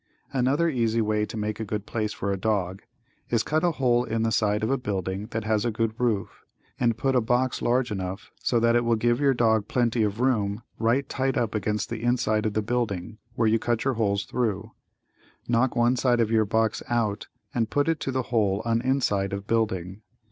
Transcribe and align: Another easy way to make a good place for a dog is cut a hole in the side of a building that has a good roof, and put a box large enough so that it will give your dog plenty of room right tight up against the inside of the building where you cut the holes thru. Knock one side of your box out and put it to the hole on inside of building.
Another 0.33 0.67
easy 0.67 0.99
way 0.99 1.27
to 1.27 1.37
make 1.37 1.59
a 1.59 1.63
good 1.63 1.85
place 1.85 2.11
for 2.11 2.31
a 2.33 2.35
dog 2.35 2.81
is 3.29 3.43
cut 3.43 3.63
a 3.63 3.73
hole 3.73 4.03
in 4.03 4.23
the 4.23 4.31
side 4.31 4.63
of 4.63 4.71
a 4.71 4.77
building 4.79 5.27
that 5.27 5.43
has 5.43 5.63
a 5.63 5.69
good 5.69 5.93
roof, 5.99 6.43
and 6.79 6.97
put 6.97 7.15
a 7.15 7.21
box 7.21 7.61
large 7.61 7.91
enough 7.91 8.31
so 8.41 8.59
that 8.59 8.75
it 8.75 8.83
will 8.83 8.95
give 8.95 9.19
your 9.19 9.35
dog 9.35 9.67
plenty 9.67 10.01
of 10.01 10.19
room 10.19 10.63
right 10.79 11.07
tight 11.07 11.37
up 11.37 11.53
against 11.53 11.91
the 11.91 12.01
inside 12.01 12.47
of 12.47 12.53
the 12.53 12.63
building 12.63 13.19
where 13.35 13.47
you 13.47 13.59
cut 13.59 13.81
the 13.83 13.93
holes 13.93 14.25
thru. 14.25 14.71
Knock 15.47 15.75
one 15.75 15.95
side 15.95 16.19
of 16.19 16.31
your 16.31 16.45
box 16.45 16.81
out 16.89 17.27
and 17.53 17.69
put 17.69 17.87
it 17.87 17.99
to 17.99 18.11
the 18.11 18.23
hole 18.33 18.63
on 18.65 18.81
inside 18.81 19.33
of 19.33 19.45
building. 19.45 20.01